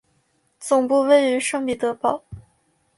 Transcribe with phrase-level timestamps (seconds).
[0.59, 2.23] 总部位于圣彼得堡。